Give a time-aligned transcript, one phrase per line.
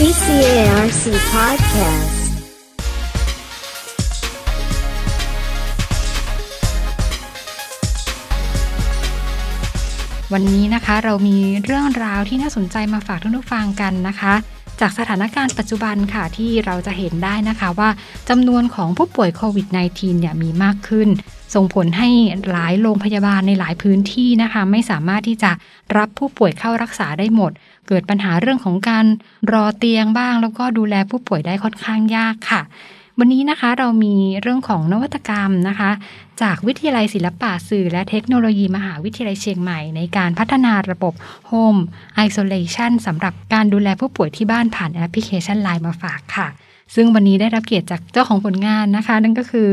[0.00, 2.12] BCARC Podcast
[10.32, 14.34] วันนี้นะคะเรามีเรื่องราวที่น่าสนใจมาฝากทุกทุกฟังกันนะคะ
[14.80, 17.90] จากสถานการณ์ปัจจุบันค่ะที่เราจะเห็นได้นะคะว่า
[18.28, 21.08] จำนวนของผู้ป่วยโควิด -19 เนี่ยมีมากขึ้น
[21.54, 22.08] ส่งผลให้
[22.50, 25.50] หลายโรงพยาบาลในหลายพื้นที่นะคะ ไม่สามารถที่จะ
[25.96, 27.52] รับผู้ป่วยเข้ารักษาได้หมด
[27.88, 29.06] เกิดปัญหาเรื่องของการ
[29.52, 32.62] รอเตียงบ้าง แล้วก็ดูแลผู้ป่วยได้ค่อนข้างยากค่ะ
[33.20, 35.90] วันนี้นะคะเรามีเรื่องของนวัตกรรมนะคะ
[36.42, 41.14] จากวิทยาลัยศิลปะสื่อและเทคโนโลยีมหาวิทยาลัยเชียงใหม่ ในการพัฒนาระบบ
[41.50, 41.80] Home
[42.26, 46.48] Isolation สำหรับการดูแลผู้ป่วยที่บ้านผ่านแอปพลิเคชัน Line มาฝากค่ะ
[46.94, 49.68] ซึ่งวันนี้ได้รับเกียรติจากเจ้าของผลงานนะคะ นั่นก็คือ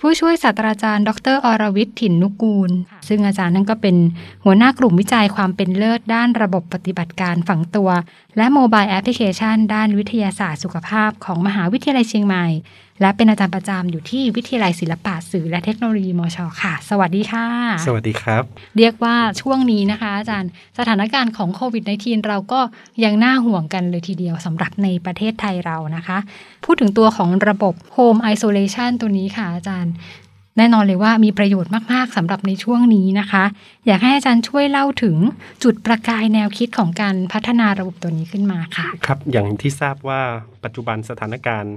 [0.00, 2.70] ผู้ช่วยศาสตราจารย์ ดรอรวิทย์ถิ่นนุกูล
[3.08, 3.96] ซึ่งอาจารย์นั่นก็เป็น
[4.44, 7.90] หัวหน้ากลุ่มวิจัยความเป็นเลิศด้านระบบปฏิบัติการฝังตัว
[8.36, 12.46] และโมบายแอปพลิเคชัน ด้านวิทยาศาสตร์สุขภาพของมหาวิทยาลัยเชียงใหม่
[13.00, 17.46] และเป็นอาจารย์ประจำอยู่ที่วิทยาลัยศิลปะสื่อและเทคโนโลยีมชค่ะ สวัสดีค่ะ
[17.86, 18.42] สวัสดีครับ
[18.78, 22.60] เรียกว่าช่วงนี้นะคะ อาจารย์สถานการณ์ของโควิด -19 เราก็
[23.04, 26.18] ยังน่าห่วงกันเลยทีเดียวสำหรับในประเทศไทยเรานะคะ
[26.64, 29.94] พูดถึงตัวของระบบ Home Isolation ตัวนี้ค่ะอาจารย์
[30.56, 33.44] แน่นอนเลยว่ามีประโยชน์มาก ๆสำหรับในช่วงนี้นะคะ
[33.86, 35.16] อยากให้อาจารย์ช่วยเล่าถึง
[35.64, 40.20] จุดประกายแนวคิดของการพัฒนาระบบตัวนี้ขึ้นมาค่ะ ครับ อย่างที่ทราบว่า
[40.64, 41.76] ปัจจุบันสถานการณ์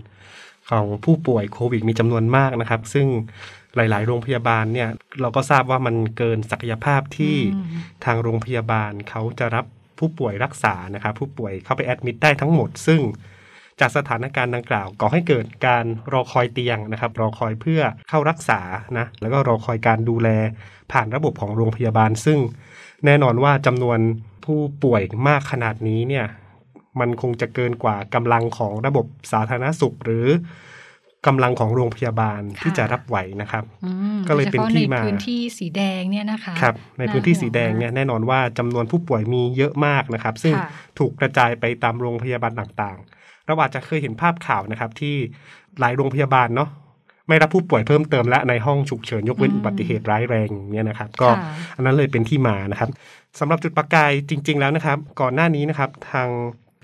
[0.72, 3.08] ของผู้ป่วยโควิดมีจำนวนมากนะครับ ซึ่ง
[3.76, 4.90] หลาย ๆ โรงพยาบาลเนี่ย
[5.22, 7.66] เราก็ทราบว่ามันเกินศักยภาพที่อืม
[8.06, 9.66] ทางโรงพยาบาลเขาจะรับ
[10.00, 13.02] ผู้ป่วยรักษานะครับ ผู้ป่วยเข้าไปแอดมิดได้ทั้งหมด ซึ่ง
[13.80, 18.62] จากสถานการณ์ดังกล่าวก่อให้เกิดการรอคอยเตียงนะครับ รอคอยเพื่อเข้ารักษา
[18.98, 20.30] นะแล้วก็รอคอยการดูแล
[20.92, 22.40] ผ่านระบบของโรงพยาบาล ซึ่ง
[23.06, 24.00] แน่นอนว่าจำนวน
[24.46, 26.26] ผู้ป่วยมากขนาดนี้เนี่ย
[27.00, 30.28] มันคงจะเกินกว่ากำลังของระบบสาธารณสุขหรือ
[31.28, 40.70] กำลังของโรงพยาบาลค่ะที่จะรับไหวนะครับอืมก็เลยเป็นโดฉพาะที่มาในพื้นที่สีแดงเนี่ยนะคะครับในพื้นที่น่าห่วงสีแดงเนี่ยแน่นอนว่าจำนวนผู้ป่วยมีเยอะมากนะครับ ซึ่งค่ะ
[41.00, 45.16] ถูกกระจายไปตามโรงพยาบาลต่างๆ เราอาจจะเคยเห็นภาพข่าวนะครับที่
[45.80, 46.70] หลายโรงพยาบาลเนาะ
[47.28, 52.90] ไม่รับผู้ป่วยเพิ่มเติมและในห้องฉุกเฉินยกเว้นอืมอุบัติเหตุร้ายแรงอย่างเนี่ยนะครับ ก็ค่ะอันนั้นเลยเป็นที่มานะครับ
[53.40, 56.30] สำหรับจุดประกายจริง ๆ แล้วนะครับ ก่อนหน้านี้นะครับทาง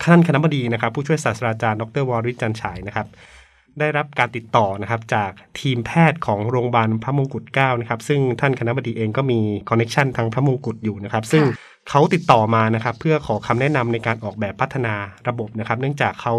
[0.03, 3.08] ท่านคณบดีนะครับ ผู้ช่วยศาสตราจารย์ดรวริศจันทร์ฉายนะครับ
[3.80, 14.96] ได้รับการติดต่อนะครับจากทีมแพทย์ของโรงพยาบาลพระมงกุฎเกล้านะครับ ซึ่งท่านคณบดีเองก็มีคอนเน็ชันทางพระมงกุฎอยู่นะครับ ซึ่งค่ะเขาติดต่อมานะครับ เพื่อขอคำแนะนำในการออกแบบพัฒนา
[15.28, 16.35] ระบบนะครับ เนื่องจากเขา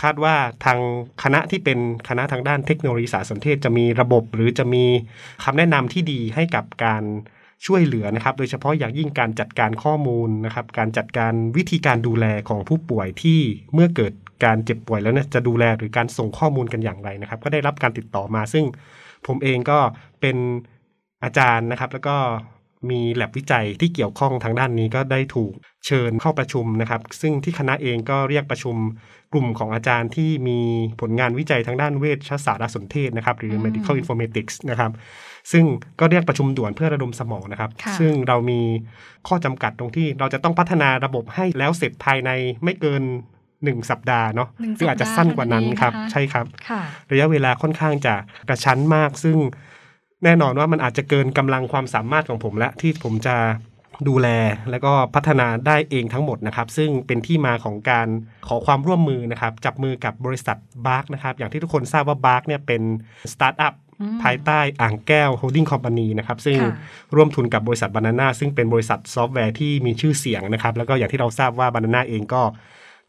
[0.00, 0.34] คาดว่า
[0.64, 0.78] ทาง
[1.22, 1.78] คณะที่เป็น
[2.08, 4.84] คณะทางด้านเทคโนโลยีสารสนเทศจะมีระบบ หรือจะมี
[5.44, 7.02] คำแนะนำที่ดีให้กับการ
[7.66, 13.40] ช่วยเหลือนะครับ โดยเฉพาะอย่างยิ่งการจัดการข้อมูลนะครับ การจัดการวิธีการดูแลของผู้ป่วยที่
[13.74, 14.12] เมื่อเกิด
[14.44, 18.64] การเจ็บป่วยแล้วเนี่ยจะดูแลหรือการส่งข้อมูลกันอย่างไรนะครับ ก็ได้รับการติดต่อมา ซึ่ง
[19.26, 19.78] ผมเองก็
[20.20, 20.36] เป็น
[21.24, 22.16] อาจารย์นะครับ แล้วก็
[22.90, 25.52] มีแลบวิจัยที่เกี่ยวข้องทางด้านนี้ก็ได้ถูก
[25.86, 28.76] เชิญเข้าประชุมนะครับ ซึ่งที่คณะเองก็เรียกประชุม
[29.32, 30.58] กลุ่มของอาจารย์ที่มี
[31.00, 34.92] ผลงานวิจัยทางด้านเวชศาสตร์และสนเทศนะครับหรืออืม medical informatics นะครับ
[35.52, 35.64] ซึ่ง
[36.00, 38.60] ก็เรียกประชุมด่วนเพื่อระดมสมองนะครับค่ะซึ่งเรามี
[39.28, 42.30] ข้อจำกัดตรงที่เราจะต้องพัฒนาระบบให้แล้วเสร็จภายใน
[42.64, 43.02] ไม่เกิน
[43.46, 46.80] 1สัปดาห์เนาะหนึ่งซึ่งอาจจะสั้นกว่านั้นครับสัปดาห์เท่านั้นเองนะคะใช่ครับค่ะ
[47.12, 48.14] ระยะเวลาค่อนข้างจะ
[48.48, 49.38] กระชั้นมาก ซึ่ง
[50.24, 53.36] แน่นอนว่ามันอาจจะเกินกำลังความสามารถของผมและที่ผมจะ
[54.08, 54.28] ดูแล
[54.70, 58.08] แล้วก็พัฒนาได้เองทั้งหมดนะครับ ซึ่งเป็นที่มาของการ
[58.48, 60.56] ขอความร่วมมือนะครับ จับมือกับบริษัท
[60.86, 62.82] บาร์กนะครับ อย่างที่ทุกคนทราบว่าบาร์กเนี่ยเป็น
[63.32, 66.72] สตาร์ทอัพอืมภายใต้อ่างแก้วโฮลดิ้งคอมพานีนะครับ ซึ่งค่ะ
[67.16, 72.42] ร่วมทุนกับบริษัทบานาน่าซึ่งเป็นบริษัทซอฟต์แวร์ที่มีชื่อเสียงนะครับ แล้วก็อย่างที่เราทราบว่าบานาน่าเองก็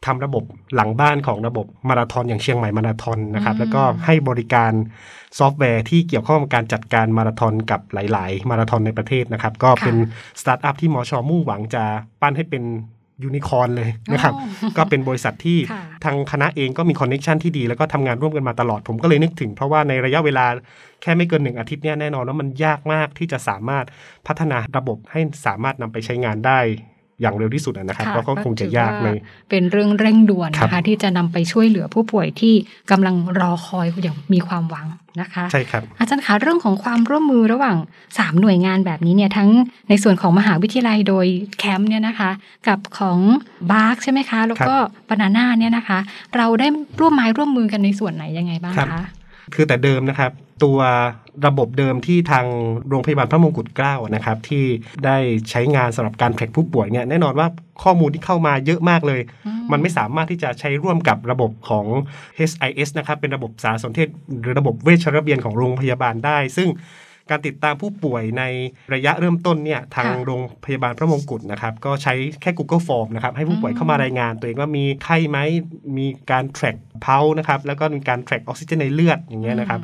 [0.06, 0.44] ทำระบบ
[0.74, 4.72] หลังบ้านของระบบมาราธอนอย่างเชียงใหม่มาราธอนนะครับอืมแล้วก็ให้บริการ
[5.38, 9.96] ซอฟต์แวร์ที่เกี่ยวข้องกับการจัดการมาราธอนกับหลาย ๆ มาราธอนในประเทศนะครับ ก็เป็น
[10.40, 11.84] สตาร์ทอัพที่หมอชอมุ่งหวังจะ
[12.20, 12.64] ปั้นให้เป็น
[13.24, 20.46] ยูนิคอร์นเลยนะครับอ๋อก็เป็นบริษัทที่ค่ะทางคณะเองก็มี connection ที่ดี แล้วก็ทำงานร่วมกันมาตลอดผมก็เลยนึกถึง เพราะว่าในระยะเวลา
[21.02, 23.84] แค่ไม่เกินหนึ่งอาทิตย์เนี่ยแน่นอนว่ามันยากมากที่จะสามารถ
[24.26, 26.60] พัฒนาระบบให้สามารถนำไปใช้งานได้
[27.20, 32.54] อย่างเร็วที่สุดอะนะครับค่ะก็ก็คงจะยากถือในว่าเป็นเรื่องเร่งด่วนครับนะคะที่จะนำไปช่วยเหลือผู้ป่วยที่
[32.90, 34.86] กำลังรอคอยอย่างมีความหวัง
[35.20, 37.76] นะคะใช่ครับอาจารย์คะเรื่องของความร่วมมือระหว่าง
[38.08, 39.50] 3 หน่วยงานแบบนี้เนี่ยทั้ง
[39.88, 41.26] ในส่วนของมหาวิทยาลัยโดย
[41.58, 42.30] CAMT เนี่ยนะคะ
[42.68, 43.18] กับของ
[43.72, 44.74] บาร์กใช่ไหมคะ แล้วก็
[45.08, 45.98] บานาน่าเนี่ยนะคะ
[46.36, 46.66] เราได้
[47.00, 49.04] ร่วมไม้ร่วมมือกันในส่วนไหนยังไงบ้างครับคะ
[49.54, 50.30] คือแต่เดิมนะครับ
[50.64, 50.78] ตัว
[51.46, 52.46] ระบบเดิมที่ทาง
[52.88, 54.64] โรงพยาบาลพระมงกุฎเกล้านะครับที่
[55.04, 55.16] ได้
[55.50, 57.48] ใช้งานสำหรับการ track ผู้ป่วยเนี่ยแน่นอนว่า
[57.82, 59.20] ข้อมูลที่เข้ามาเยอะมากเลย
[59.72, 61.86] มันไม่สามารถที่จะใช้ร่วมกับระบบของ
[62.38, 64.08] HIS นะครับเป็นระบบสารสนเทศ
[64.40, 66.68] หรือระบบเวชระเบียนของโรงพยาบาลได้ ซึ่ง
[67.30, 68.42] การติดตามผู้ป่วยใน
[68.94, 75.38] ระยะเริ่มต้นเนี่ยทางค่ะโรงพยาบาลพระมงกุฎนะครับก็ใช้แค่ Google Form นะครับให้ผู้ป่วยเข้ามารายงานตัวเองว่ามีไข้ไหม
[75.98, 79.80] มีการ track เพานะครับแล้วก็มีการ track ออกซิเจนในเลือดอย่างเงี้ยนะครับ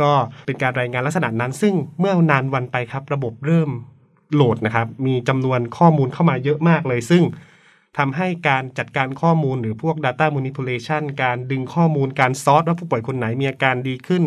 [0.00, 0.10] ก็
[0.46, 3.70] เป็นการรายงานลักษณะนั้น ซึ่งเมื่อนานวันไปครับ ระบบเริ่ม
[4.34, 7.24] โหลดนะครับมีจำนวนข้อมูลเข้ามาเยอะมากเลย ซึ่ง
[7.98, 14.24] ทำให้การจัดการข้อมูลหรือพวก Data Manipulation การดึงข้อมูลการซอร์สว่าผู้ป่วยคนไหนมีอาการดีขึ้น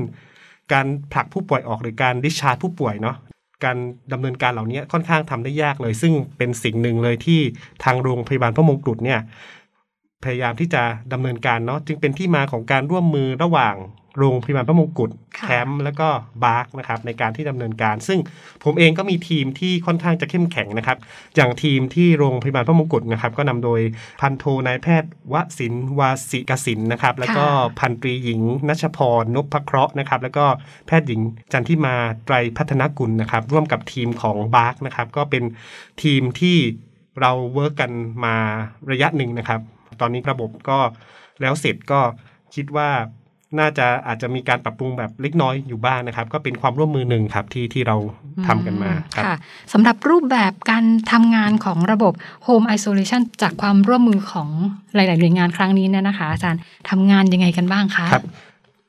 [0.74, 3.16] การผลักผู้ป่วยออกหรือการ discharge ผู้ป่วยเนาะ
[3.64, 3.78] การ
[4.14, 7.40] ดำเนินการเหล่านี้ค่อนข้างทำได้ยากเลย ซึ่งเป็นสิ่งหนึ่งเลยที่
[7.84, 9.20] ทางโรงพยาบาลพระมงกุฎเนี่ย
[10.24, 13.76] พยายามที่จะดำเนินการเนาะจึงเป็นที่มาของการร่วมมือระหว่าง
[14.18, 16.08] โรงพยาบาลพระมงกุฎค่ะ CAMT แล้วก็
[16.46, 18.20] บาร์กนะครับในการที่ดำเนินการ ซึ่ง
[18.64, 20.98] ผมเองก็มีทีมที่ค่อนข้างจะเข้มแข็งนะครับ
[21.36, 23.82] อย่างทีมที่โรงพยาบาลพระมงกุฎนะครับ ก็นำโดย
[24.22, 27.46] พันโทนายแพทย์วสินวาสิกสินนะครับ แล้วก็
[27.80, 30.46] พันตรีหญิงนัชพรนพเคราะห์นะครับ แล้วก็
[30.88, 31.22] แพทย์หญิง
[31.52, 35.44] จันทิมาไตรพัฒนกุลนะครับ ร่วมกับทีมของบาร์กนะครับ ก็เป็น
[36.04, 36.58] ทีมที่
[37.20, 37.92] เรา work กัน
[38.26, 38.36] มา
[38.92, 39.62] ระยะหนึ่งนะครับ
[40.00, 40.80] ตอนนี้ระบบก็
[41.42, 42.02] แล้วเสร็จก็
[42.56, 42.90] คิดว่า
[43.60, 47.98] น่าจะอาจจะมีการปรับปรุงแบบเล็กน้อยอยู่บ้างนะครับ ก็เป็นความร่วมมือหนึ่งครับที่ที่เรา
[48.48, 49.36] ทำกันมาครับค่ะ
[49.74, 52.14] สำหรับรูปแบบการทำงานของระบบ
[52.48, 54.50] Home Isolation จากความร่วมมือของ
[54.96, 58.26] หลาย ๆ หน่วยงานครั้งนี้เนี่ยนะคะอาจารย์ทำงานยังไงกันบ้างคะครับ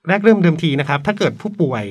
[0.09, 1.85] แรกเริ่มเดิมทีนะครับ ถ้าเกิดผู้ป่วย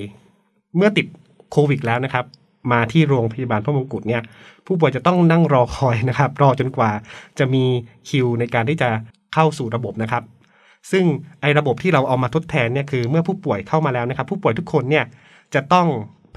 [0.75, 1.05] เมื่อติด
[1.51, 2.25] โควิดแล้วนะครับ
[2.71, 4.21] มาที่โรงพยาบาลพระมงกุฎเนี่ย
[4.65, 6.91] ผู้ป่วยจะต้องนั่งรอคอยนะครับ รอจนกว่า
[7.39, 7.63] จะมี
[8.09, 8.89] คิวในการที่จะ
[9.33, 10.23] เข้าสู่ระบบนะครับ
[10.91, 11.05] ซึ่ง
[11.41, 15.05] ไอ้ระบบที่เราเอามาทดแทนเนี่ยคือเมื่อผู้ป่วยเข้ามาแล้วนะครับ ผู้ป่วยทุกคนเนี่ย
[15.53, 15.87] จะต้อง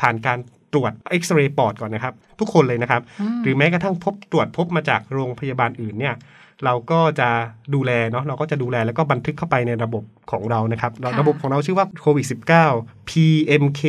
[0.01, 0.39] ผ่านการ
[0.73, 3.03] ตรวจเอ็กซเรย์ปอดก่อนนะครับ ทุกคนเลยนะครับ
[3.37, 6.15] มหรือแม้กระทั่งพบตรวจพบมาจากโรงพยาบาลอื่นเนี่ย
[6.65, 7.29] เราก็จะ
[7.75, 12.27] ดูแลเนาะเราก็จะดูแลแล้วก็บันทึกเข้าไปในระบบของเรานะครับเราค่ะระบบของเราชื่อว่าโควิด
[12.71, 13.83] -19 PMK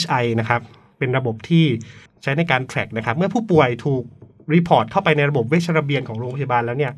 [0.00, 0.60] HI นะครับ
[0.98, 1.64] เป็นระบบที่
[2.22, 4.04] ใช้ในการ track นะครับ เมื่อผู้ป่วยถูก
[4.54, 6.92] report เข้าไปในระบบเวชระเบียนของโรงพยาบาลแล้วเนี่ย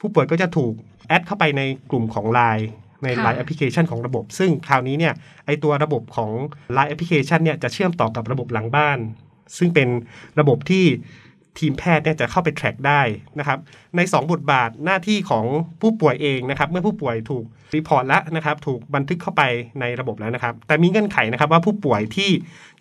[0.00, 0.72] ผู้ป่วยก็จะถูก
[1.08, 2.64] add เข้าไปในกลุ่มของ Line
[3.02, 5.14] ในค่ะ Line แอปพลิเคชันของระบบ ซึ่งคราวนี้เนี่ย
[5.46, 6.30] ไอตัวระบบของ
[6.76, 8.98] Line แอปพลิเคชันเนี่ยจะเชื่อมต่อกับระบบหลังบ้าน
[9.58, 9.88] ซึ่งเป็น
[10.40, 10.84] ระบบที่
[11.58, 13.00] ทีมแพทย์เนี่ยจะเข้าไป track ได้
[13.38, 13.58] นะครับ
[13.96, 15.44] ใน 2 บทบาทหน้าที่ของ
[15.82, 17.44] ผู้ป่วยเองนะครับเมื่อผู้ป่วยถูก
[17.74, 19.42] report แล้วนะครับถูกบันทึกเข้าไป
[19.80, 22.30] ในระบบแล้วนะครับ แต่มีเงื่อนไขนะครับว่าผู้ป่วยที่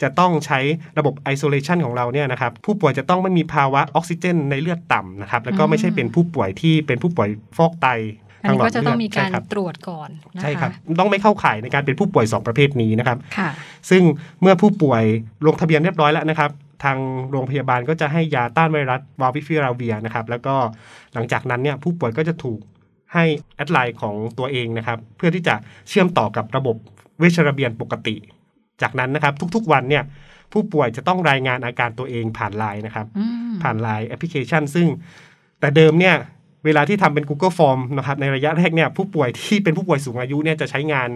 [0.02, 0.60] จะต้องใช้
[1.00, 7.88] ระบบ isolation ของเราเนี่ยนะครับผู้ป่วยจะต้องไม่มีภาวะออกซิเจน ในเลือดต่ำนะครับแล้วก็ไม่ใช่เป็นผู้ป่วยที่เป็นผู้ป่วยฟอกไต
[8.42, 13.50] อันนี้ก็จะต้องมีการใช่ครับตรวจก่อนนะคะใช่ครับ ต้องไม่เข้าข่ายในการเป็นผู้ป่วย 2 ประเภทนี้นะครับค่ะ
[13.90, 14.02] ซึ่ง
[14.42, 15.04] เมื่อผู้ป่วย
[15.46, 16.50] ลงทะเบียนเรียบร้อยแล้วนะครับ
[16.84, 16.98] ทาง
[17.32, 20.56] โรงพยาบาลก็จะให้ยาต้านไวรัสวาวิฟิราเวียนะครับแล้วก็
[21.14, 22.60] หลังจากนั้นเนี่ยผู้ป่วยก็จะถูก
[23.14, 23.24] ให้
[23.56, 25.56] แอดไลน์ของตัวเองนะครับ เพื่อที่จะ
[25.90, 26.76] เชื่อมต่อกับระบบ
[27.20, 28.16] เวชระเบียนปกติ
[28.82, 30.04] จากนั้นนะครับ ทุกๆวันเนี่ย
[30.54, 34.88] ผู้ป่วยจะต้องรายงานอาการตัวเองผ่านไลน์นะครับอืมผ่านไลน์แอปพลิเคชัน ซึ่ง
[35.60, 36.16] แต่เดิมเนี่ย
[36.66, 41.10] เวลาที่ทำเป็น Google Form นะครับในระยะแรกเนี่ยผู้ป่วยที่เป็นผู้ป่วยสูงอายุเนี่ยจะใช้งาน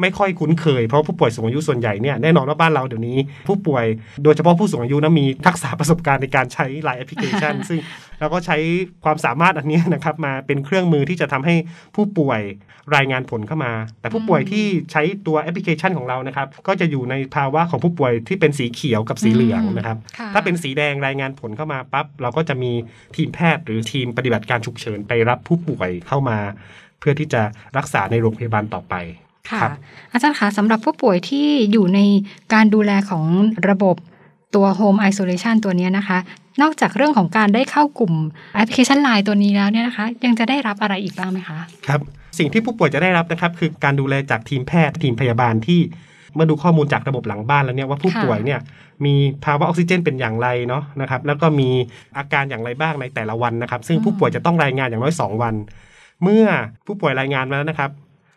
[0.00, 3.84] ไม่ค่อยคุ้นเคยเพราะผู้ป่วยสูงอายุส่วนใหญ่เนี่ยแน่นอนว่าบ้านเราเดี๋ยวนี้ ผู้ป่วย
[4.24, 7.78] โดยเฉพาะผู้สูงอายุนะมีทักษะประสบการณ์ในการใช้ไลน์แอปพลิเคชัน ซึ่ง
[8.20, 8.56] เราก็ใช้
[9.04, 11.54] ความสามารถอันเนี้ยนะครับมาเป็นเครื่องมือที่จะทำให้
[11.94, 12.40] ผู้ป่วย
[12.96, 22.72] รายงานผลเข้ามา แต่ผู้ป่วยที่ใช้ตัวแอปพลิเคชันของเรานะครับก็จะอยู่ในภาวะของผู้ป่วยที่เป็นสีเขียวกับสีเหลืองนะครับค่ะถ้าเป็นสีแดงรายงานผลเข้ามาปั๊บเราก็จะมี
[23.16, 26.38] ทีมแพทย์หรือทีมปฏิบัติการฉุกเฉินไปรับผู้ป่วยเข้ามา
[27.00, 27.42] เพื่อที่จะ
[27.76, 28.94] รักษาในโรงพยาบาลต่อไป
[29.50, 29.72] ค่ะครับ
[30.12, 32.00] อาจารย์คะสำหรับผู้ป่วยที่อยู่ใน
[32.54, 33.24] การดูแลของ
[33.68, 33.96] ระบบ
[34.54, 36.18] ตัว Home Isolation ตัวเนี้ยนะคะ
[36.62, 38.12] นอกจากเรื่องของการได้เข้ากลุ่ม
[38.56, 42.00] แอปพลิเคชัน Line ตัวนี้แล้วเนี่ยนะคะ ยังจะได้รับอะไรอีกบ้างไหมคะ ครับ
[42.38, 45.80] สิ่งที่ผู้ป่วยจะได้รับนะครับ คือการดูแลจากทีมแพทย์ทีมพยาบาลที่
[46.34, 48.60] เมื่อดูข้อมูลจากระบบหลังบ้านแล้วเนี่ยว่าผู้ค่ะป่วยเนี่ย
[49.04, 51.68] มีภาวะออกซิเจนเป็นอย่างไรเนาะนะครับ แล้วก็มี
[52.16, 55.54] อาการอย่างไรบ้างในแต่ละวันนะครับ ซึ่งผู้ป่วยจะต้องรายงานอย่างน้อย 2 วัน
[56.22, 56.44] เมื่อ
[56.86, 57.90] ผู้ป่วยรายงานมาแล้วนะครับ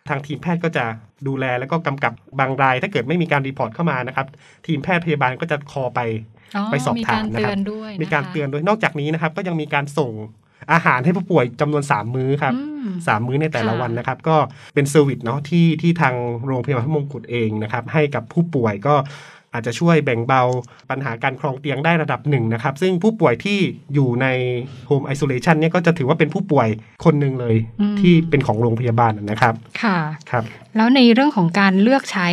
[0.10, 0.86] ทางทีมแพทย์ก็จะ
[1.28, 4.28] ดูแลแล้วก็กำกับบางราย ถ้าเกิดไม่มีการ report เข้ามานะครับ
[4.68, 6.00] ทีมแพทย์พยาบาลก็จะ call ไป
[6.72, 10.12] ไปสอบถามมีการนะครับเตือนด้วยมีการเตือนด้วยนอกจากนี้นะครับ ก็ยังมีการส่ง
[10.74, 14.36] อาหารให้ผู้ป่วยจำนวน 3 มื้อครับอืมสามมื้อในแต่ละค่ะวันนะครับ ก็
[14.76, 18.96] เป็น service เนาะที่ที่ทางโรงพยาบาลพระมงกุฎเองนะครับ ให้กับผู้ป่วยก็
[19.54, 20.42] อาจจะช่วยแบ่งเบา
[20.90, 23.60] ปัญหาการครองเตียงได้ระดับหนึ่งนะครับ ซึ่งผู้ป่วยที่
[23.94, 24.28] อยู่ใน
[24.90, 26.68] Home Isolation เนี่ยก็จะถือว่าเป็นผู้ป่วย
[27.06, 29.54] คนหนึ่งเลยอืมที่เป็นของโรงพยาบาลนะครับ
[29.84, 29.98] ค่ะ
[30.32, 30.44] ครับ
[30.76, 32.30] แล้วในเรื่องของการเลือกใช้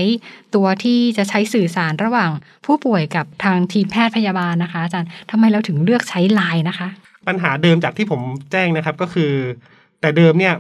[0.55, 2.31] ตัวที่จะใช้สื่อสารระหว่าง
[2.67, 6.89] ผู้ป่วยกับทางทีมแพทย์พยาบาลนะคะอาจารย์ทำไมเราถึงเลือกใช้ไลน์นะคะ
[7.29, 8.21] ปัญหาเดิมจากที่ผม
[8.53, 9.33] แจ้งนะครับก็คือ
[10.01, 10.55] แต่เดิมเนี่ย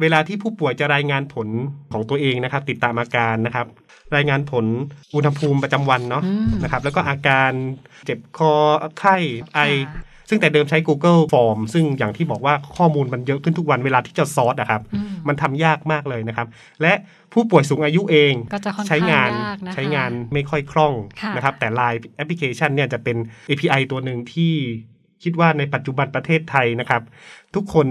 [0.00, 1.48] เวลาที่ผู้ป่วยจะรายงานผล
[1.92, 3.66] ของตัวเองนะครับ ติดตามอาการนะครับ
[4.16, 4.66] รายงานผล
[5.14, 7.50] อุณหภูมิประจำวันเนาะอืมนะครับ แล้วก็อาการ
[8.06, 8.54] เจ็บคอ
[8.98, 9.16] ไข้
[9.54, 16.46] ไอค่ะซึ่งแต่เดิมใช้ Google Form ซึ่งอย่างที่บอกว่าข้อมูลมันเยอะขึ้นทุกวันเวลาที่จะซอสอะครับอืมมันทำยากมากเลยนะครับ
[16.82, 16.92] และ
[17.32, 23.16] ผู้ป่วยสูงอายุเองก็จะค่อนข้างใช้งานยากนะคะใช้งานไม่ค่อยคล่องค่ะนะครับ แต่ Line แอปพลิเคชันเนี่ยจะเป็น
[23.48, 24.54] API ตัวหนึ่งที่
[25.22, 27.02] คิดว่าในปัจจุบันประเทศไทยนะครับ
[27.54, 27.86] ทุกคน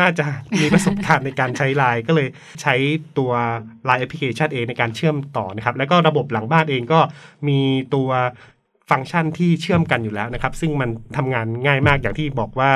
[0.00, 0.26] น่าจะ
[0.60, 2.28] มีประสบการณ์ในการใช้ Line ก็เลย
[2.62, 2.74] ใช้
[3.18, 3.32] ตัว
[3.88, 7.00] Line แอปพลิเคชันเองในการเชื่อมต่อนะครับ แล้วก็ระบบหลังบ้านเองก็
[7.48, 7.60] มี
[7.94, 8.08] ตัว
[8.90, 12.72] ฟังก์ชันที่เชื่อมกันอยู่แล้วนะครับ ซึ่งมันทำงานง่ายมากอย่างที่บอกว่า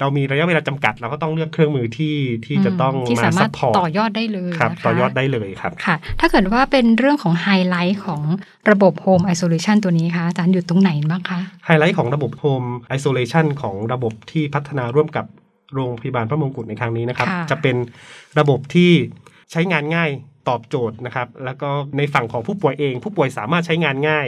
[0.00, 8.22] เรามีระยะเวลาจำกัด เราก็ต้องเลือกเครื่องมือที่ที่จะต้องที่มา support สามารซัถต่อยอดได้เลยครับนะคะต่อยอดได้เลยครับค่ะ ถ้าเกิดว่าเป็นเรื่องของไฮไลท์ของ
[8.70, 15.26] ระบบ Home Isolation ตัวนี้คะอาจารย์อยู่ตรงไหนบ้างคะไฮไลท์ของระบบ Home Isolation ของระบบที่พัฒนาร่วมกับ
[15.74, 17.76] โรงพยาบาลพระมงกุฎในครั้งนี้นะครับค่ะจะเป็น
[18.38, 18.92] ระบบที่
[19.52, 20.10] ใช้งานง่าย
[20.48, 24.26] ตอบโจทย์นะครับ แล้วก็ในฝั่งของผู้ป่วยเอง ผู้ป่วยสามารถใช้งานง่าย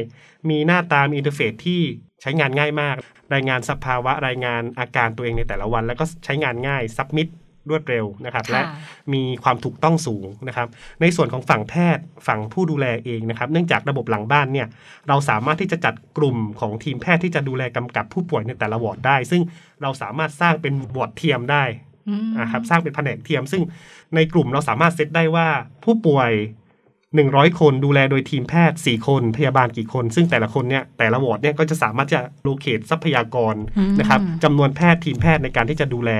[0.50, 1.80] มีหน้าตามี interface ที่
[2.22, 2.96] ใช้งานง่ายมาก
[3.34, 7.28] รายงานสภาวะรายงานอาการตัวเองในแต่ละวัน แล้วก็ใช้งานง่าย submit
[7.70, 8.72] รวดเร็วนะครับ และค่ะ
[9.12, 10.68] มีความถูกต้องสูงนะครับ
[11.00, 14.66] ในส่วนของฝั่งแพทย์ฝั่งผู้ดูแลเองนะครับ เนื่องจากระบบหลังบ้านเนี่ย
[15.08, 19.42] เราสามารถที่จะจัดกลุ่มของทีมแพทย์ที่จะดูแลกำกับผู้ป่วยในแต่ละวอร์ดได้ ซึ่ง
[19.82, 21.64] เราสามารถสร้างเป็นวอร์ดเทียมได้
[22.08, 23.62] อืมนะครับสร้างเป็นแผนกเทียม ซึ่ง
[24.14, 25.48] ในกลุ่มเราสามารถเซตได้ว่า
[25.84, 26.32] ผู้ป่วย
[26.94, 36.10] 100คนดูแลโดยทีมแพทย์4คนพยาบาลกี่คน ซึ่งแต่ละคนเนี่ยแต่ละวอร์ดเนี่ยก็จะสามารถ allocate ทรัพยากรอืมนะครับจำนวนแพทย์ทีมแพทย์ในการที่จะดูแล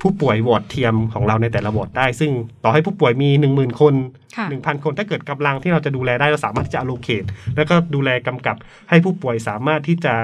[0.00, 2.30] ผู้ป่วยวอร์ดเทียมของเราในแต่ละวอร์ดได้ ซึ่ง
[2.64, 3.94] ต่อให้ผู้ป่วยมี 10,000 คน
[4.36, 8.56] ค่ะ1,000 คน ถ้าเกิดกำลังที่เราจะดูแลได้เราสามารถที่จะ allocate แล้วก็ดูแลกำกับ
[8.90, 10.14] ให้ผู้ป่วยสามารถที่จะ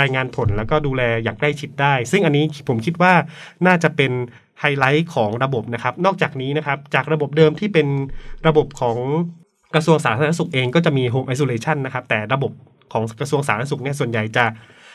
[0.00, 3.12] รายงานผลแล้วก็ดูแลอย่างใกล้ชิดได้ ซึ่งอันนี้ผมคิดว่า
[3.66, 4.12] น่าจะเป็น
[4.60, 7.86] ไฮไลท์ของระบบนะครับ นอกจากนี้นะครับจากระบบเดิมที่เป็น
[8.46, 8.96] ระบบของ
[9.74, 12.52] กระทรวงสาธารณสุขเองก็จะมี Home Isolation นะครับแต่ระบบ
[12.92, 14.44] ของกระทรวงสาธารณสุขเนี่ยส่วนใหญ่จะ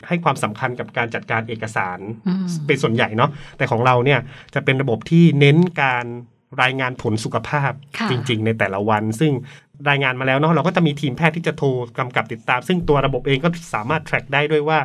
[0.08, 4.20] ให้ความสำคัญกับการจัดการเอกสารอืมเป็นส่วนใหญ่เนาะแต่ของเราเนี่ย
[4.54, 6.06] จะเป็นระบบที่เน้นการ
[6.62, 9.32] รายงานผลสุขภาพค่ะจริง ๆ ในแต่ละวัน ซึ่ง
[9.90, 11.68] รายงานมาแล้วเนาะเราก็จะมีทีมแพทย์ที่จะโทร
[11.98, 14.78] กำกับติดตาม ซึ่งตัวระบบเองก็สามารถ track ได้ด้วยว่า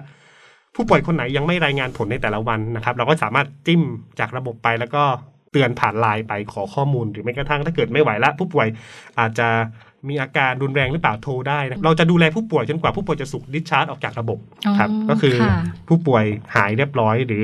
[0.76, 3.82] ผู้ป่วยคนไหนยังไม่รายงานผลในแต่ละวันนะครับ เราก็สามารถจิ้ม
[4.20, 5.04] จากระบบไปแล้วก็
[5.52, 8.68] เตือนผ่านไลน์ไปขอข้อมูลหรือแม้กระทั่งถ้าเกิดไม่ไหวละผู้ป่วย
[9.20, 9.48] อาจจะ
[10.10, 14.40] มีอาการรุนแรงหรือเปล่าโทรได้นะเราจะดูแลผู้ป่วยจนกว่าผู้ป่วยจะสุกดิชาร์จออกจากระบบ
[14.80, 15.56] ครับอ๋อก็คือค่ะ
[15.88, 16.24] ผู้ป่วย
[16.56, 17.44] หายเรียบร้อย หรือ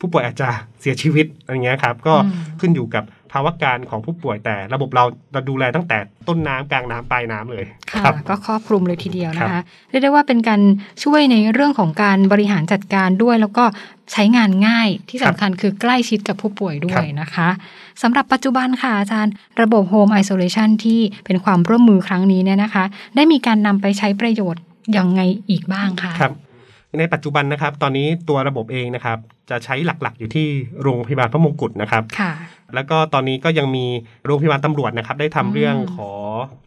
[0.00, 0.48] ผู้ป่วยอาจจะ
[0.80, 5.98] เสียชีวิตอะไรเงี้ยครับ ก็อืมขึ้นอยู่กับ ภาวะการของผู้ป่วยแต่ระบบเราเราดูแลตั้งแต่
[6.28, 10.60] ต้นน้ำกลางน้ำปลายน้ำเลยค่ะครับก็ครอบคลุมเลยทีเดียวนะครัคะบเรียกได้ว่าเป็นการ
[11.04, 13.64] ช่วยในเรื่องของการบริหารจัดการด้วย แล้วก็
[14.12, 17.48] ใช้งานง่ายที่สำคัญคือใกล้ชิดกับผู้ป่วยด้วยนะคะ
[18.02, 22.84] สำหรับปัจจุบันค่ะอาจารย์ ระบบ Home Isolation ที่เป็นความร่วมมือครั้งนี้เนี่ยนะคะ
[23.16, 24.62] ได้มีการนำไปใช้ประโยชน์
[24.96, 25.20] ยังไง
[25.50, 26.32] อีกบ้างคะครับ
[26.98, 29.18] ในปัจจุบันนะครับ ตอนนี้ตัวระบบเองนะครับ
[29.50, 30.46] จะใช้หลักๆ อยู่ที่
[30.82, 32.32] โรงพยาบาลพระมงกุฎนะครับค่ะ
[32.74, 33.86] แล้วก็ตอนนี้ก็ยังมี
[34.24, 36.10] โรงพยาบาลตำรวจนะครับ ได้ทำอืมเรื่องขอ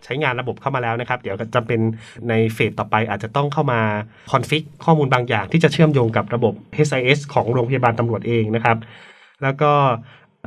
[0.04, 1.82] ใช้งานระบบเข้ามาแล้วนะครับ เดี๋ยวจะเป็น
[2.30, 3.80] ในเฟสต่อไปอาจจะต้องเข้ามา
[4.32, 8.78] คอนฟิกข้อมูลบางอย่างที่จะเชื่อมโยงกับระบบ HIS ของโรงพยาบาลตำรวจเองนะครับ
[9.44, 9.72] แล้วก็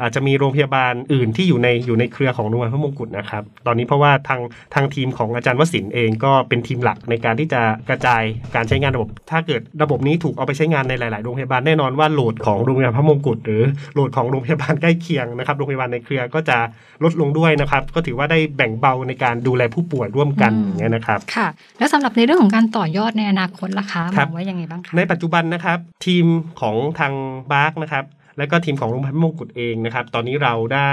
[0.02, 4.40] อาจจะมีโรงพยาบาลอื่นที่อยู่ในอยู่ในเครือของโรงพยาบาลพระมงกุฎนะครับ ตอนนี้เพราะว่าทาง
[4.74, 8.22] ทางทีมของอาจารย์วสินทร์เองก็เป็นทีมหลักในการที่จะกระจาย
[8.54, 13.62] การใช้งานระบบ ถ้าเกิดระบบนี้ถูกเอาไปใช้งานในหลาย ๆ โรงพยาบาลแน่นอนว่าโหลดของโรงพยาบาลพระมงกุฎหรือ
[13.94, 16.58] โหลดของโรงพยาบาลใกล้เคียงนะครับโรงพยาบาลในเครือก็จะ
[17.04, 21.46] ลดลงด้วยนะครับ ก็ถือว่าได้แบ่งเบาในการดูแลผู้ป่วยร่วมกันอืมอย่างเงี้ยนะครับค่ะ
[21.78, 26.24] แล้วสำหรับในเรื่องของการต่อยอดในอนาคตล่ะคะมครัอบงไว้ยังไงบ้างคะในปัจจุบันนะครับทีม
[26.60, 27.12] ของทาง
[27.52, 28.04] บาร์กนะครับ
[28.38, 30.92] และก็ทีมของโรงพยาบาลพระมงกุฎเองนะครับ ตอนนี้เราได้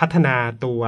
[0.00, 0.80] พัฒนาตัว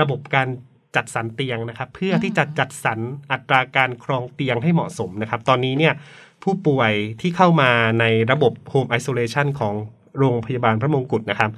[0.00, 0.48] ระบบการ
[0.96, 2.98] จัดสรรเตียงนะครับ เพื่อที่จะจัดสรร
[3.32, 5.94] อัตราการครองเตียงให้เหมาะสมนะครับ ตอนนี้เนี่ย
[6.42, 7.70] ผู้ป่วยที่เข้ามา
[8.00, 9.74] ในระบบ Home Isolation ของ
[10.18, 11.50] โรงพยาบาลพระมงกุฎนะครับ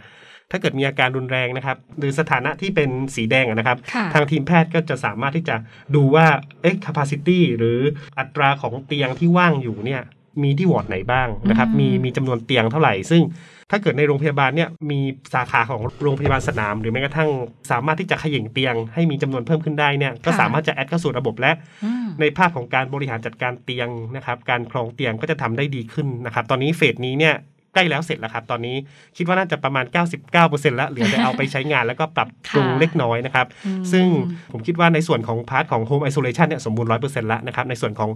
[0.50, 5.56] ถ้าเกิดมีอาการรุนแรงนะครับ หรือสถานะที่เป็นสีแดงอะนะครับค่ะทางทีมแพทย์ก็จะสามารถที่จะ
[5.94, 6.26] ดูว่า
[6.62, 7.78] เอ๊ะ capacity หรือ
[8.18, 10.02] อัตราของเตียงที่ว่างอยู่เนี่ย
[10.42, 13.22] มีที่วอร์ดไหนบ้างนะครับอืมมีมีจำนวนเตียงเท่าไหร่ ซึ่ง
[13.70, 15.00] ถ้าเกิดในโรงพยาบาลเนี่ยมี
[15.34, 17.30] สาขาของโรงพยาบาลสนาม หรือแม้กระทั่ง
[17.70, 21.52] สามารถที่จะขยายเตียง ให้มีจำนวนเพิ่มขึ้นได้เนี่ยก็สามารถจะ add เข้าสู่ระบบและ
[21.84, 27.34] อืมในภาพของการบริหารจัดการเตียงนะครับการครองเตียงก็จะทำได้ดีขึ้นนะครับ ตอนนี้ phase นี้เนี่ย
[27.74, 28.76] ใกล้แล้วเสร็จแล้วครับ ตอนนี้
[29.16, 29.84] คิดว่าน่าจะประมาณ
[30.30, 34.06] 99%แล้วเหลือแต่เอาไปใช้งานแล้วก็ปรับปรุงค่ะเล็กน้อยนะครับอืมซึ่ง
[34.52, 38.10] ผมคิดว่าในส่วนของ part ของ Home Isolation เนี่ยสมบูรณ์100%แล้วนะครับ ในส่วนของ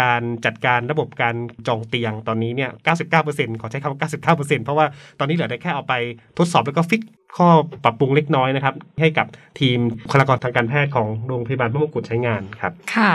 [0.00, 1.34] การจัดการระบบการ
[1.66, 2.70] จองเตียงตอนนี้เนี่ย
[3.16, 4.86] 99%ขอใช้คำว่า 99%เพราะว่า
[5.18, 5.94] ตอนนี้เหลือได้แค่เอาไป
[6.38, 7.02] ทดสอบแล้วก็ฟิก
[7.36, 7.48] ข้อ
[7.84, 9.26] ปรับปรุงเล็กน้อยนะครับ ให้กับ
[9.60, 13.12] ทีมบุคลากรทางการแพทย์ของโรงพยาบาลพระมงกุฎใช้งานครับ ค่ะ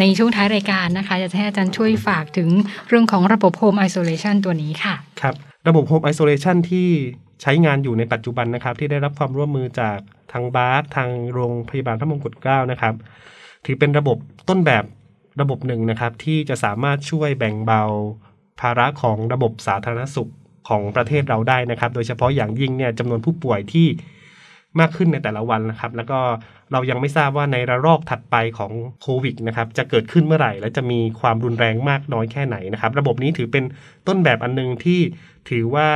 [0.00, 2.48] ในช่วงท้ายรายการนะคะจะให้อาจารย์ช่วยฝากถึง
[2.88, 5.34] เรื่องของระบบ Home Isolation ตัวนี้ค่ะ ครับ
[5.68, 6.88] ระบบ Home Isolation ที่
[7.42, 9.98] ใช้งานอยู่ในปัจจุบันนะครับ ที่ได้รับความร่วมมือจาก
[10.32, 12.94] ทางบาสทางโรงพยาบาลพระมงกุฎเกล้านะครับ
[13.64, 14.16] ถือเป็นระบบ
[14.48, 14.84] ต้นแบบ
[15.40, 17.82] ระบบหนึ่งนะครับ ที่จะสามารถช่วยแบ่งเบา
[18.60, 20.30] ภาระของระบบสาธารณสุข
[20.68, 23.86] ของประเทศเราได้นะครับ โดยเฉพาะอย่างยิ่งเนี่ยจำนวนผู้ป่วยที่
[24.80, 26.18] มากขึ้นในแต่ละวันนะครับ แล้วก็
[26.74, 33.64] เรายังไม่ทราบว่าในระลอกถัดไปของโควิดนะครับจะเกิดขึ้นเมื่อไหร่ และจะมีความรุนแรงมากน้อยแค่ไหนนะครับ ระบบนี้ถือเป็น
[34.08, 35.00] ต้นแบบอันหนึงที่
[35.50, 35.88] ถือว่า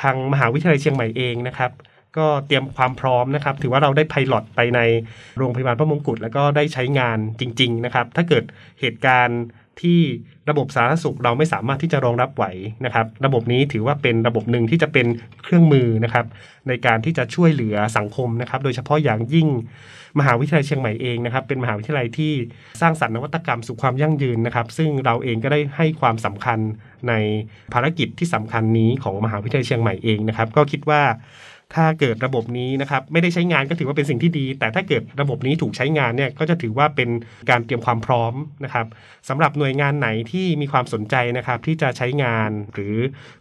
[0.00, 1.70] ทางมหาวิทยาลัยเชียงใหม่เองนะครับ
[2.18, 4.80] ก็เตรียมความพร้อมนะครับ ถือว่าเราได้ไพลอตไปใน
[5.38, 8.44] โรงพยาบาลพระมงกุฎแล้วก็ได้ใช้งานจริง ๆ นะครับ ถ้าเกิด
[8.80, 9.40] เหตุการณ์
[9.82, 10.00] ที่
[10.50, 12.44] ระบบสาธารณสุขเราไม่สามารถที่จะรองรับไหว
[12.84, 15.06] นะครับ ระบบนี้ถือว่าเป็นระบบหนึ่งที่จะเป็น
[15.44, 16.26] เครื่องมือนะครับ
[16.68, 19.48] ในการที่จะช่วยเหลือสังคมนะครับ โดยเฉพาะอย่างยิ่ง
[20.18, 22.32] มหาวิทยาลัยเชียงใหม่เองนะครับ เป็นมหาวิทยาลัยที่
[22.80, 26.58] สร้างสรรค์นวัตกรรมสู่ความยั่งยืนนะครับ ซึ่งเราเองก็ได้ให้ความสำคัญ
[27.08, 27.12] ใน
[27.72, 31.02] ภารกิจที่สำคัญนี้ของมหาวิทยาลัยเชียงใหม่เองนะครับ ก็คิดว่า
[31.74, 37.08] ถ้าเกิดระบบนี้นะครับไม่ได้ใช้งานก็ถือว่าเป็นสิ่งที่ดี แต่ถ้าเกิดระบบนี้ถูกใช้งานเนี่ยก็จะถือว่าเป็น
[37.50, 38.34] การเตรียมความพร้อม
[38.64, 38.86] นะครับ
[39.28, 42.96] สำหรับหน่วยงานไหนที่มีความสนใจนะครับที่จะใช้งานหรือ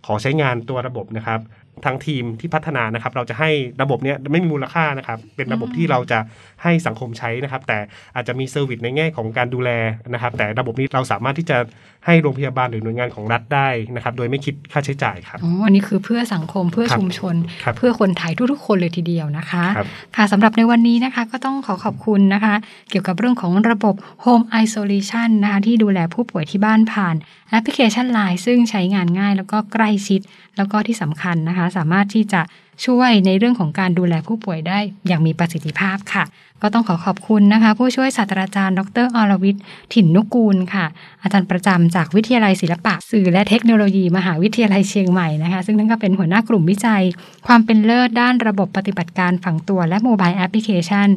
[0.05, 1.39] ขอใช้งานตัวระบบนะครับ
[1.85, 3.49] ทางทีมที่พัฒนานะครับ เราจะให้
[3.81, 6.19] ระบบเนี้ยไม่มีมูลค่านะครับ เป็นระบบที่เราจะ
[6.63, 7.77] ให้สังคมใช้นะครับ แต่
[8.15, 9.69] อาจจะมีเซอร์วิสในแง่ของการดูแล
[10.13, 11.57] นะครับ แต่ระบบนี้เราสามารถที่จะ
[12.05, 22.55] ให้โรงพยาบาลหรือหน่วยงานของรัฐได้นะครับ โดยไม่คิดค่าใช้จ่ายครับอ๋ออันนี้คือเพื่อสังคมเพื่อครับชุมชนครับเพื่อคนไทยทุกๆ คนเลยทีเดียวนะคะครับค่ะสำหรับในวันนี้นะคะก็ต้องขอขอบคุณนะคะ
[22.89, 27.15] เกี่ยวกับเรื่องของระบบ Home Isolation นะคะที่ดูแลผู้ป่วยที่บ้านผ่าน
[27.51, 30.21] แอปพลิเคชัน Line ซึ่งใช้งานง่ายแล้วก็ใกล้ชิด
[30.57, 32.41] แล้วก็ที่สำคัญนะคะ สามารถที่จะ
[32.85, 36.25] ช่วยในเรื่องของการดูแลผู้ป่วยได้อย่างมีประสิทธิภาพค่ะ
[36.63, 40.85] ก็ต้องขอขอบคุณนะคะ ผู้ช่วยศาสตราจารย์ ดรอรวิทย์ถิ่นนุกูลค่ะ
[41.23, 47.03] อาจารย์ประจำจากวิทยาลัยศิลปะ สื่อและเทคโนโลยี มหาวิทยาลัยเชียงใหม่นะคะ ซึ่งท่านก็เป็นหัวหน้ากลุ่มวิจัย
[47.47, 51.07] ความเป็นเลิศด้านระบบปฏิบัติการฝังตัวและโมบายแอปพลิเคชัน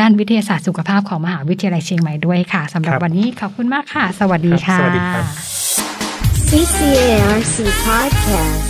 [0.00, 4.78] ด้านวิทยาศาสตร์สุขภาพของมหาวิทยาลัยเชียงใหม่ด้วยค่ะสำหรับรบวันนี้ขอบคุณมากค่ะ สวัสดีค่ะ
[6.50, 8.69] CCARC Podcast.